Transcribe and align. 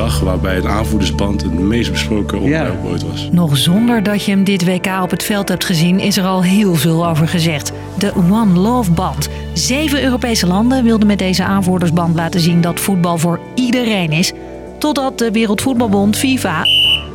dag 0.00 0.20
waarbij 0.20 0.56
een 0.56 0.68
aanvoerdersband 0.68 1.42
het 1.42 1.58
meest 1.58 1.90
besproken 1.90 2.38
onderwerp 2.40 2.84
ooit 2.84 3.08
was. 3.08 3.28
Nog 3.32 3.56
zonder 3.56 4.02
dat 4.02 4.24
je 4.24 4.30
hem 4.30 4.44
dit 4.44 4.64
WK 4.64 4.86
op 5.02 5.10
het 5.10 5.22
veld 5.22 5.48
hebt 5.48 5.64
gezien, 5.64 6.00
is 6.00 6.16
er 6.16 6.24
al 6.24 6.42
heel 6.42 6.74
veel 6.74 7.08
over 7.08 7.28
gezegd. 7.28 7.72
De 7.98 8.12
One 8.30 8.58
Love 8.58 8.90
Band. 8.90 9.28
Zeven 9.52 10.02
Europese 10.02 10.46
landen 10.46 10.84
wilden 10.84 11.06
met 11.06 11.18
deze 11.18 11.44
aanvoerdersband 11.44 12.14
laten 12.14 12.40
zien 12.40 12.60
dat 12.60 12.80
voetbal 12.80 13.18
voor 13.18 13.40
iedereen 13.54 14.12
is. 14.12 14.32
Totdat 14.78 15.18
de 15.18 15.30
Wereldvoetbalbond 15.30 16.16
FIFA 16.16 16.64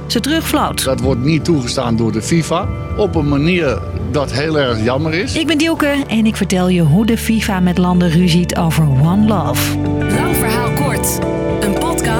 ze 0.07 0.19
terugfloot. 0.19 0.83
Dat 0.83 0.99
wordt 0.99 1.21
niet 1.21 1.45
toegestaan 1.45 1.95
door 1.95 2.11
de 2.11 2.21
FIFA 2.21 2.67
op 2.97 3.15
een 3.15 3.29
manier 3.29 3.81
dat 4.11 4.31
heel 4.31 4.59
erg 4.59 4.83
jammer 4.83 5.13
is. 5.13 5.35
Ik 5.35 5.47
ben 5.47 5.57
Dielke 5.57 5.95
en 6.07 6.25
ik 6.25 6.35
vertel 6.35 6.69
je 6.69 6.81
hoe 6.81 7.05
de 7.05 7.17
FIFA 7.17 7.59
met 7.59 7.77
landen 7.77 8.09
ruziet 8.09 8.55
over 8.55 8.83
One 8.83 9.27
Love. 9.27 9.77
Lang 9.99 10.35
verhaal 10.35 10.71
kort. 10.71 11.19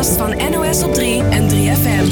Podcast 0.06 0.38
van 0.38 0.52
NOS 0.52 0.84
op 0.84 0.94
3 0.94 1.22
en 1.22 1.50
3FM. 1.50 2.08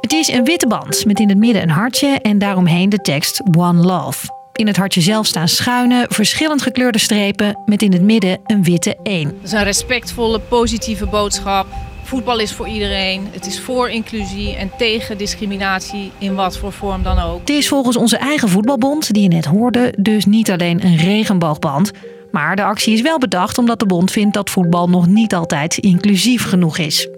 Het 0.00 0.12
is 0.12 0.28
een 0.28 0.44
witte 0.44 0.66
band 0.66 1.04
met 1.06 1.20
in 1.20 1.28
het 1.28 1.38
midden 1.38 1.62
een 1.62 1.70
hartje 1.70 2.18
en 2.22 2.38
daaromheen 2.38 2.88
de 2.88 2.96
tekst 2.98 3.42
One 3.56 3.80
Love. 3.80 4.26
In 4.52 4.66
het 4.66 4.76
hartje 4.76 5.00
zelf 5.00 5.26
staan 5.26 5.48
schuine, 5.48 6.06
verschillend 6.08 6.62
gekleurde 6.62 6.98
strepen 6.98 7.62
met 7.64 7.82
in 7.82 7.92
het 7.92 8.02
midden 8.02 8.40
een 8.44 8.62
witte 8.62 8.98
1. 9.02 9.26
Het 9.26 9.34
is 9.42 9.52
een 9.52 9.64
respectvolle, 9.64 10.40
positieve 10.40 11.06
boodschap. 11.06 11.66
Voetbal 12.02 12.38
is 12.38 12.52
voor 12.52 12.68
iedereen. 12.68 13.28
Het 13.30 13.46
is 13.46 13.60
voor 13.60 13.90
inclusie 13.90 14.56
en 14.56 14.70
tegen 14.78 15.18
discriminatie 15.18 16.12
in 16.18 16.34
wat 16.34 16.58
voor 16.58 16.72
vorm 16.72 17.02
dan 17.02 17.18
ook. 17.18 17.40
Het 17.40 17.50
is 17.50 17.68
volgens 17.68 17.96
onze 17.96 18.16
eigen 18.16 18.48
voetbalbond, 18.48 19.12
die 19.12 19.22
je 19.22 19.28
net 19.28 19.44
hoorde, 19.44 19.94
dus 19.98 20.24
niet 20.24 20.50
alleen 20.50 20.84
een 20.84 20.96
regenboogband. 20.96 21.90
Maar 22.30 22.56
de 22.56 22.64
actie 22.64 22.92
is 22.92 23.00
wel 23.00 23.18
bedacht 23.18 23.58
omdat 23.58 23.78
de 23.78 23.86
bond 23.86 24.10
vindt 24.10 24.34
dat 24.34 24.50
voetbal 24.50 24.88
nog 24.88 25.06
niet 25.06 25.34
altijd 25.34 25.76
inclusief 25.76 26.44
genoeg 26.44 26.78
is. 26.78 27.08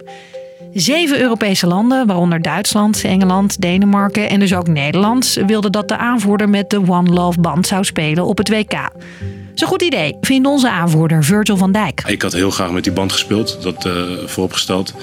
Zeven 0.73 1.19
Europese 1.19 1.67
landen, 1.67 2.07
waaronder 2.07 2.41
Duitsland, 2.41 3.03
Engeland, 3.03 3.61
Denemarken 3.61 4.29
en 4.29 4.39
dus 4.39 4.55
ook 4.55 4.67
Nederland, 4.67 5.37
wilden 5.47 5.71
dat 5.71 5.87
de 5.87 5.97
aanvoerder 5.97 6.49
met 6.49 6.69
de 6.69 6.81
One 6.87 7.09
Love 7.09 7.39
band 7.39 7.67
zou 7.67 7.83
spelen 7.83 8.25
op 8.25 8.37
het 8.37 8.49
WK. 8.49 8.89
Zo'n 9.53 9.67
goed 9.67 9.81
idee, 9.81 10.17
vindt 10.21 10.47
onze 10.47 10.69
aanvoerder 10.69 11.23
Virgil 11.23 11.57
van 11.57 11.71
Dijk. 11.71 12.03
Ik 12.07 12.21
had 12.21 12.33
heel 12.33 12.51
graag 12.51 12.71
met 12.71 12.83
die 12.83 12.93
band 12.93 13.11
gespeeld, 13.11 13.61
dat 13.61 13.85
uh, 13.85 13.93
vooropgesteld. 14.25 14.93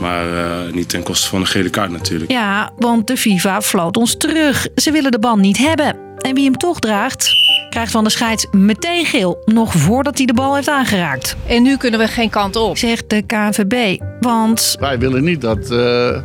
Maar 0.00 0.26
uh, 0.28 0.72
niet 0.72 0.88
ten 0.88 1.02
koste 1.02 1.28
van 1.28 1.40
een 1.40 1.46
gele 1.46 1.70
kaart 1.70 1.90
natuurlijk. 1.90 2.30
Ja, 2.30 2.72
want 2.76 3.06
de 3.06 3.16
FIFA 3.16 3.62
floot 3.62 3.96
ons 3.96 4.16
terug. 4.16 4.68
Ze 4.74 4.90
willen 4.90 5.10
de 5.10 5.18
band 5.18 5.40
niet 5.40 5.58
hebben. 5.58 5.96
En 6.18 6.34
wie 6.34 6.44
hem 6.44 6.56
toch 6.56 6.78
draagt, 6.78 7.30
krijgt 7.78 7.96
van 7.96 8.04
de 8.04 8.10
scheids 8.10 8.46
meteen 8.50 9.04
geel. 9.04 9.42
Nog 9.44 9.72
voordat 9.72 10.16
hij 10.16 10.26
de 10.26 10.34
bal 10.34 10.54
heeft 10.54 10.68
aangeraakt. 10.68 11.36
En 11.46 11.62
nu 11.62 11.76
kunnen 11.76 12.00
we 12.00 12.08
geen 12.08 12.30
kant 12.30 12.56
op. 12.56 12.78
Zegt 12.78 13.10
de 13.10 13.22
KNVB. 13.22 14.00
Want... 14.20 14.76
Wij 14.80 14.98
willen 14.98 15.24
niet 15.24 15.40
dat 15.40 15.70
uh, 15.70 16.20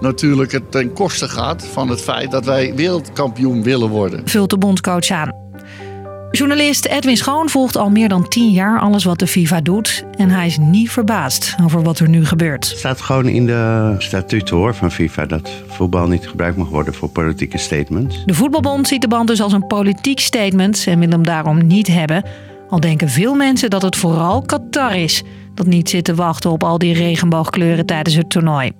natuurlijk 0.00 0.52
het 0.52 0.70
ten 0.70 0.92
koste 0.92 1.28
gaat 1.28 1.66
van 1.66 1.88
het 1.88 2.00
feit 2.00 2.30
dat 2.30 2.44
wij 2.44 2.74
wereldkampioen 2.74 3.62
willen 3.62 3.88
worden. 3.88 4.22
Vult 4.24 4.50
de 4.50 4.58
bondscoach 4.58 5.10
aan. 5.10 5.45
Journalist 6.30 6.86
Edwin 6.86 7.16
Schoon 7.16 7.48
volgt 7.48 7.76
al 7.76 7.90
meer 7.90 8.08
dan 8.08 8.28
tien 8.28 8.50
jaar 8.50 8.80
alles 8.80 9.04
wat 9.04 9.18
de 9.18 9.26
FIFA 9.26 9.60
doet. 9.60 10.04
En 10.16 10.30
hij 10.30 10.46
is 10.46 10.58
niet 10.58 10.90
verbaasd 10.90 11.56
over 11.64 11.82
wat 11.82 11.98
er 11.98 12.08
nu 12.08 12.26
gebeurt. 12.26 12.68
Het 12.68 12.78
staat 12.78 13.00
gewoon 13.00 13.28
in 13.28 13.46
de 13.46 13.94
statuten 13.98 14.56
hoor, 14.56 14.74
van 14.74 14.90
FIFA 14.90 15.26
dat 15.26 15.50
voetbal 15.66 16.08
niet 16.08 16.28
gebruikt 16.28 16.56
mag 16.56 16.68
worden 16.68 16.94
voor 16.94 17.08
politieke 17.08 17.58
statements. 17.58 18.22
De 18.24 18.34
voetbalbond 18.34 18.88
ziet 18.88 19.00
de 19.00 19.08
band 19.08 19.28
dus 19.28 19.40
als 19.40 19.52
een 19.52 19.66
politiek 19.66 20.20
statement 20.20 20.84
en 20.86 20.98
wil 20.98 21.08
hem 21.08 21.24
daarom 21.24 21.66
niet 21.66 21.86
hebben. 21.86 22.24
Al 22.68 22.80
denken 22.80 23.08
veel 23.08 23.34
mensen 23.34 23.70
dat 23.70 23.82
het 23.82 23.96
vooral 23.96 24.42
Qatar 24.42 24.96
is 24.96 25.22
dat 25.54 25.66
niet 25.66 25.90
zit 25.90 26.04
te 26.04 26.14
wachten 26.14 26.50
op 26.50 26.64
al 26.64 26.78
die 26.78 26.94
regenboogkleuren 26.94 27.86
tijdens 27.86 28.16
het 28.16 28.30
toernooi. 28.30 28.72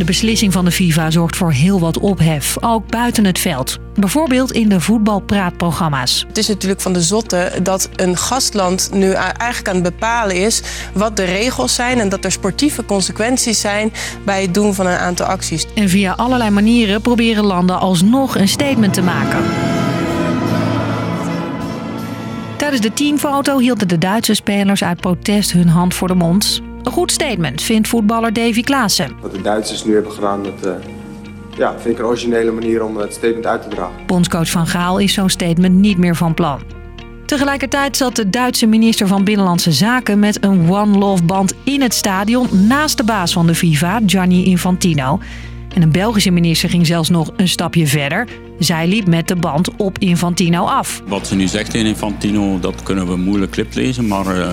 De 0.00 0.06
beslissing 0.06 0.52
van 0.52 0.64
de 0.64 0.70
FIFA 0.70 1.10
zorgt 1.10 1.36
voor 1.36 1.52
heel 1.52 1.80
wat 1.80 1.98
ophef, 1.98 2.56
ook 2.60 2.86
buiten 2.86 3.24
het 3.24 3.38
veld. 3.38 3.78
Bijvoorbeeld 3.94 4.52
in 4.52 4.68
de 4.68 4.80
voetbalpraatprogramma's. 4.80 6.24
Het 6.28 6.38
is 6.38 6.48
natuurlijk 6.48 6.80
van 6.80 6.92
de 6.92 7.00
zotte 7.00 7.52
dat 7.62 7.88
een 7.96 8.16
gastland 8.16 8.90
nu 8.92 9.12
eigenlijk 9.12 9.68
aan 9.68 9.74
het 9.74 9.82
bepalen 9.82 10.36
is 10.36 10.62
wat 10.92 11.16
de 11.16 11.24
regels 11.24 11.74
zijn 11.74 12.00
en 12.00 12.08
dat 12.08 12.24
er 12.24 12.32
sportieve 12.32 12.84
consequenties 12.84 13.60
zijn 13.60 13.92
bij 14.24 14.42
het 14.42 14.54
doen 14.54 14.74
van 14.74 14.86
een 14.86 14.98
aantal 14.98 15.26
acties. 15.26 15.66
En 15.74 15.88
via 15.88 16.12
allerlei 16.12 16.50
manieren 16.50 17.00
proberen 17.00 17.44
landen 17.44 17.80
alsnog 17.80 18.36
een 18.36 18.48
statement 18.48 18.94
te 18.94 19.02
maken. 19.02 19.42
Tijdens 22.56 22.80
de 22.80 22.92
teamfoto 22.92 23.58
hielden 23.58 23.88
de 23.88 23.98
Duitse 23.98 24.34
spelers 24.34 24.84
uit 24.84 25.00
protest 25.00 25.52
hun 25.52 25.68
hand 25.68 25.94
voor 25.94 26.08
de 26.08 26.14
mond. 26.14 26.62
Een 26.82 26.92
goed 26.92 27.12
statement, 27.12 27.62
vindt 27.62 27.88
voetballer 27.88 28.32
Davy 28.32 28.62
Klaassen. 28.62 29.12
Wat 29.20 29.32
de 29.32 29.42
Duitsers 29.42 29.84
nu 29.84 29.94
hebben 29.94 30.12
gedaan, 30.12 30.42
dat 30.42 30.66
uh, 30.66 30.72
ja, 31.56 31.72
vind 31.78 31.94
ik 31.94 31.98
een 31.98 32.08
originele 32.08 32.50
manier 32.50 32.84
om 32.84 32.96
het 32.96 33.12
statement 33.12 33.46
uit 33.46 33.62
te 33.62 33.68
dragen. 33.68 34.06
Bondscoach 34.06 34.50
Van 34.50 34.66
Gaal 34.66 34.98
is 34.98 35.12
zo'n 35.12 35.28
statement 35.28 35.74
niet 35.74 35.98
meer 35.98 36.16
van 36.16 36.34
plan. 36.34 36.60
Tegelijkertijd 37.26 37.96
zat 37.96 38.16
de 38.16 38.30
Duitse 38.30 38.66
minister 38.66 39.06
van 39.06 39.24
Binnenlandse 39.24 39.72
Zaken 39.72 40.18
met 40.18 40.44
een 40.44 40.70
One 40.70 40.98
Love 40.98 41.22
band 41.22 41.54
in 41.64 41.82
het 41.82 41.94
stadion 41.94 42.66
naast 42.66 42.96
de 42.96 43.04
baas 43.04 43.32
van 43.32 43.46
de 43.46 43.54
FIFA, 43.54 44.00
Gianni 44.06 44.44
Infantino. 44.44 45.20
En 45.74 45.82
een 45.82 45.92
Belgische 45.92 46.30
minister 46.30 46.68
ging 46.68 46.86
zelfs 46.86 47.08
nog 47.08 47.30
een 47.36 47.48
stapje 47.48 47.86
verder. 47.86 48.28
Zij 48.58 48.88
liep 48.88 49.06
met 49.06 49.28
de 49.28 49.36
band 49.36 49.76
op 49.76 49.98
Infantino 49.98 50.64
af. 50.64 51.02
Wat 51.06 51.26
ze 51.26 51.34
nu 51.34 51.46
zegt 51.46 51.74
in 51.74 51.86
Infantino, 51.86 52.58
dat 52.60 52.82
kunnen 52.82 53.06
we 53.06 53.16
moeilijk 53.16 53.52
clip 53.52 53.74
lezen, 53.74 54.06
maar 54.06 54.36
uh, 54.36 54.52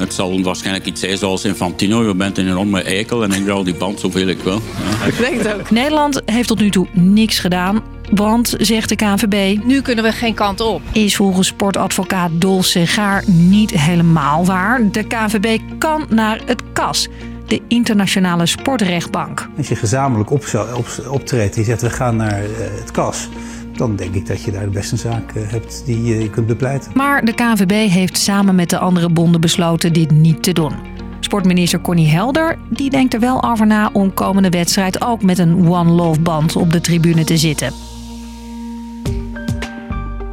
het 0.00 0.14
zal 0.14 0.42
waarschijnlijk 0.42 0.86
iets 0.86 1.00
zijn 1.00 1.18
zoals 1.18 1.44
Infantino. 1.44 2.06
Je 2.06 2.14
bent 2.14 2.38
een 2.38 2.48
enorme 2.48 2.82
eikel 2.82 3.22
en 3.22 3.32
ik 3.32 3.44
wil 3.44 3.64
die 3.64 3.74
band 3.74 4.00
zoveel 4.00 4.28
ik 4.28 4.38
wil. 4.38 4.60
Ja. 5.00 5.06
Ik 5.06 5.18
denk 5.18 5.42
het 5.42 5.54
ook. 5.54 5.70
Nederland 5.70 6.22
heeft 6.24 6.48
tot 6.48 6.60
nu 6.60 6.70
toe 6.70 6.86
niks 6.92 7.38
gedaan. 7.38 7.82
Want, 8.10 8.54
zegt 8.58 8.88
de 8.88 8.96
KNVB... 8.96 9.64
Nu 9.64 9.82
kunnen 9.82 10.04
we 10.04 10.12
geen 10.12 10.34
kant 10.34 10.60
op. 10.60 10.82
Is 10.92 11.16
volgens 11.16 11.46
sportadvocaat 11.46 12.30
Dolce 12.32 12.86
Gaar 12.86 13.24
niet 13.26 13.70
helemaal 13.70 14.44
waar. 14.44 14.90
De 14.90 15.02
KNVB 15.02 15.58
kan 15.78 16.06
naar 16.08 16.40
het 16.46 16.62
KAS 16.72 17.08
de 17.50 17.60
internationale 17.68 18.46
sportrechtbank. 18.46 19.48
Als 19.56 19.68
je 19.68 19.76
gezamenlijk 19.76 20.30
op, 20.30 20.44
op, 20.76 20.86
optreedt 21.08 21.54
en 21.54 21.60
je 21.60 21.66
zegt 21.66 21.82
we 21.82 21.90
gaan 21.90 22.16
naar 22.16 22.40
het 22.80 22.90
KAS, 22.90 23.28
dan 23.76 23.96
denk 23.96 24.14
ik 24.14 24.26
dat 24.26 24.42
je 24.42 24.50
daar 24.50 24.68
best 24.68 24.92
een 24.92 24.98
zaak 24.98 25.32
hebt 25.34 25.82
die 25.86 26.04
je 26.04 26.30
kunt 26.30 26.46
bepleiten. 26.46 26.92
Maar 26.94 27.24
de 27.24 27.34
KNVB 27.34 27.90
heeft 27.90 28.18
samen 28.18 28.54
met 28.54 28.70
de 28.70 28.78
andere 28.78 29.08
bonden 29.08 29.40
besloten 29.40 29.92
dit 29.92 30.10
niet 30.10 30.42
te 30.42 30.52
doen. 30.52 30.72
Sportminister 31.20 31.80
Connie 31.80 32.08
Helder 32.08 32.58
die 32.70 32.90
denkt 32.90 33.14
er 33.14 33.20
wel 33.20 33.42
over 33.44 33.66
na 33.66 33.90
om 33.92 34.14
komende 34.14 34.50
wedstrijd 34.50 35.04
ook 35.04 35.22
met 35.22 35.38
een 35.38 35.68
One 35.68 35.90
Love 35.90 36.20
band 36.20 36.56
op 36.56 36.72
de 36.72 36.80
tribune 36.80 37.24
te 37.24 37.36
zitten. 37.36 37.72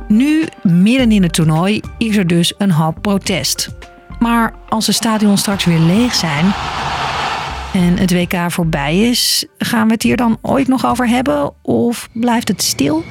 Nu, 0.07 0.47
midden 0.63 1.11
in 1.11 1.23
het 1.23 1.33
toernooi, 1.33 1.81
is 1.97 2.17
er 2.17 2.27
dus 2.27 2.53
een 2.57 2.71
hoop 2.71 2.97
protest. 3.01 3.69
Maar 4.19 4.53
als 4.69 4.85
de 4.85 4.91
stadions 4.91 5.39
straks 5.39 5.65
weer 5.65 5.79
leeg 5.79 6.15
zijn 6.15 6.53
en 7.73 7.97
het 7.97 8.11
WK 8.11 8.51
voorbij 8.51 9.09
is, 9.09 9.45
gaan 9.57 9.87
we 9.87 9.93
het 9.93 10.03
hier 10.03 10.17
dan 10.17 10.37
ooit 10.41 10.67
nog 10.67 10.85
over 10.85 11.07
hebben 11.07 11.53
of 11.61 12.09
blijft 12.13 12.47
het 12.47 12.63
stil? 12.63 13.03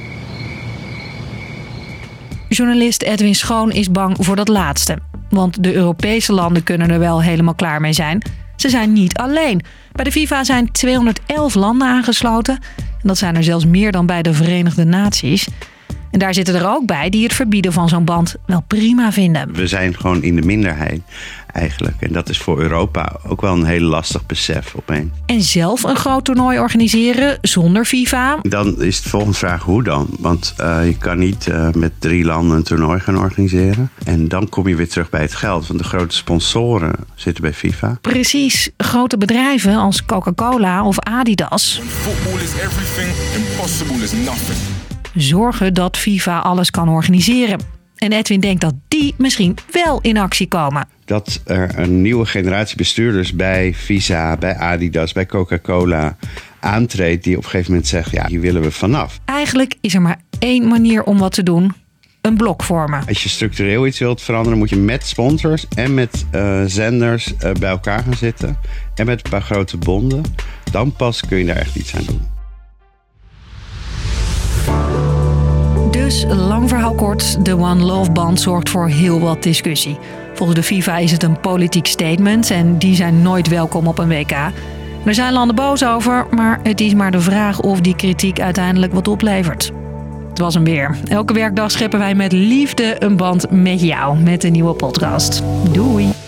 Journalist 2.48 3.02
Edwin 3.02 3.34
Schoon 3.34 3.72
is 3.72 3.90
bang 3.90 4.16
voor 4.18 4.36
dat 4.36 4.48
laatste. 4.48 4.98
Want 5.30 5.62
de 5.62 5.74
Europese 5.74 6.32
landen 6.32 6.62
kunnen 6.62 6.90
er 6.90 6.98
wel 6.98 7.22
helemaal 7.22 7.54
klaar 7.54 7.80
mee 7.80 7.92
zijn. 7.92 8.22
Ze 8.56 8.68
zijn 8.68 8.92
niet 8.92 9.16
alleen. 9.16 9.62
Bij 9.92 10.04
de 10.04 10.12
FIFA 10.12 10.44
zijn 10.44 10.72
211 10.72 11.54
landen 11.54 11.88
aangesloten. 11.88 12.54
En 12.76 13.08
dat 13.08 13.18
zijn 13.18 13.36
er 13.36 13.44
zelfs 13.44 13.66
meer 13.66 13.92
dan 13.92 14.06
bij 14.06 14.22
de 14.22 14.32
Verenigde 14.32 14.84
Naties. 14.84 15.48
En 16.16 16.22
daar 16.22 16.34
zitten 16.34 16.54
er 16.54 16.68
ook 16.68 16.86
bij 16.86 17.10
die 17.10 17.22
het 17.22 17.32
verbieden 17.32 17.72
van 17.72 17.88
zo'n 17.88 18.04
band 18.04 18.36
wel 18.46 18.62
prima 18.66 19.12
vinden. 19.12 19.52
We 19.52 19.66
zijn 19.66 19.96
gewoon 19.96 20.22
in 20.22 20.36
de 20.36 20.42
minderheid 20.42 21.00
eigenlijk. 21.52 21.96
En 22.00 22.12
dat 22.12 22.28
is 22.28 22.38
voor 22.38 22.60
Europa 22.60 23.12
ook 23.26 23.40
wel 23.40 23.52
een 23.52 23.64
heel 23.64 23.80
lastig 23.80 24.26
besef 24.26 24.74
opeens. 24.76 25.10
En 25.26 25.42
zelf 25.42 25.82
een 25.82 25.96
groot 25.96 26.24
toernooi 26.24 26.58
organiseren 26.58 27.38
zonder 27.42 27.84
FIFA? 27.84 28.38
Dan 28.42 28.82
is 28.82 29.02
de 29.02 29.08
volgende 29.08 29.36
vraag 29.36 29.62
hoe 29.62 29.82
dan? 29.82 30.08
Want 30.18 30.54
uh, 30.60 30.86
je 30.86 30.96
kan 30.96 31.18
niet 31.18 31.46
uh, 31.46 31.68
met 31.70 31.92
drie 31.98 32.24
landen 32.24 32.56
een 32.56 32.62
toernooi 32.62 33.00
gaan 33.00 33.18
organiseren. 33.18 33.90
En 34.04 34.28
dan 34.28 34.48
kom 34.48 34.68
je 34.68 34.74
weer 34.74 34.88
terug 34.88 35.10
bij 35.10 35.20
het 35.20 35.34
geld. 35.34 35.66
Want 35.66 35.78
de 35.78 35.86
grote 35.86 36.14
sponsoren 36.14 36.94
zitten 37.14 37.42
bij 37.42 37.52
FIFA. 37.52 37.98
Precies. 38.00 38.70
Grote 38.76 39.18
bedrijven 39.18 39.76
als 39.76 40.04
Coca-Cola 40.04 40.84
of 40.84 40.98
Adidas. 40.98 41.80
Football 41.86 42.42
is 42.42 42.52
everything, 42.52 43.10
impossible 43.34 44.02
is 44.02 44.12
nothing 44.12 44.58
zorgen 45.16 45.74
dat 45.74 45.96
FIFA 45.96 46.38
alles 46.38 46.70
kan 46.70 46.88
organiseren. 46.88 47.60
En 47.96 48.12
Edwin 48.12 48.40
denkt 48.40 48.60
dat 48.60 48.74
die 48.88 49.14
misschien 49.18 49.56
wel 49.72 49.98
in 50.00 50.18
actie 50.18 50.48
komen. 50.48 50.88
Dat 51.04 51.40
er 51.44 51.78
een 51.78 52.02
nieuwe 52.02 52.26
generatie 52.26 52.76
bestuurders 52.76 53.32
bij 53.32 53.74
Visa, 53.74 54.36
bij 54.36 54.56
Adidas, 54.56 55.12
bij 55.12 55.26
Coca-Cola 55.26 56.16
aantreedt 56.60 57.24
die 57.24 57.36
op 57.36 57.44
een 57.44 57.50
gegeven 57.50 57.70
moment 57.70 57.88
zegt: 57.88 58.10
ja, 58.10 58.26
hier 58.26 58.40
willen 58.40 58.62
we 58.62 58.70
vanaf. 58.70 59.20
Eigenlijk 59.24 59.74
is 59.80 59.94
er 59.94 60.02
maar 60.02 60.20
één 60.38 60.68
manier 60.68 61.02
om 61.02 61.18
wat 61.18 61.32
te 61.32 61.42
doen: 61.42 61.72
een 62.20 62.36
blok 62.36 62.62
vormen. 62.62 63.02
Als 63.08 63.22
je 63.22 63.28
structureel 63.28 63.86
iets 63.86 63.98
wilt 63.98 64.22
veranderen, 64.22 64.58
moet 64.58 64.70
je 64.70 64.76
met 64.76 65.06
sponsors 65.06 65.66
en 65.74 65.94
met 65.94 66.24
uh, 66.34 66.62
zenders 66.66 67.32
uh, 67.32 67.52
bij 67.52 67.70
elkaar 67.70 68.02
gaan 68.02 68.14
zitten. 68.14 68.58
En 68.94 69.06
met 69.06 69.24
een 69.24 69.30
paar 69.30 69.42
grote 69.42 69.76
bonden. 69.76 70.22
Dan 70.70 70.92
pas 70.92 71.26
kun 71.26 71.38
je 71.38 71.44
daar 71.44 71.56
echt 71.56 71.76
iets 71.76 71.94
aan 71.94 72.04
doen. 72.06 72.35
Dus, 76.06 76.24
lang 76.24 76.68
verhaal 76.68 76.94
kort, 76.94 77.44
de 77.44 77.58
One 77.58 77.84
Love 77.84 78.10
Band 78.10 78.40
zorgt 78.40 78.68
voor 78.68 78.88
heel 78.88 79.20
wat 79.20 79.42
discussie. 79.42 79.98
Volgens 80.34 80.58
de 80.58 80.64
FIFA 80.64 80.98
is 80.98 81.12
het 81.12 81.22
een 81.22 81.40
politiek 81.40 81.86
statement 81.86 82.50
en 82.50 82.78
die 82.78 82.94
zijn 82.94 83.22
nooit 83.22 83.48
welkom 83.48 83.86
op 83.86 83.98
een 83.98 84.08
WK. 84.08 84.30
Er 85.04 85.14
zijn 85.14 85.32
landen 85.32 85.56
boos 85.56 85.84
over, 85.84 86.26
maar 86.30 86.60
het 86.62 86.80
is 86.80 86.94
maar 86.94 87.10
de 87.10 87.20
vraag 87.20 87.60
of 87.60 87.80
die 87.80 87.96
kritiek 87.96 88.40
uiteindelijk 88.40 88.92
wat 88.92 89.08
oplevert. 89.08 89.72
Het 90.28 90.38
was 90.38 90.54
hem 90.54 90.64
weer. 90.64 90.96
Elke 91.08 91.32
werkdag 91.32 91.70
scheppen 91.70 91.98
wij 91.98 92.14
met 92.14 92.32
liefde 92.32 92.96
een 92.98 93.16
band 93.16 93.50
met 93.50 93.80
jou 93.80 94.18
met 94.18 94.44
een 94.44 94.52
nieuwe 94.52 94.74
podcast. 94.74 95.42
Doei! 95.72 96.25